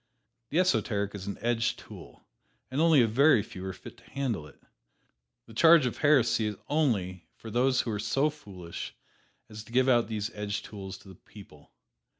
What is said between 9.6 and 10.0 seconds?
to give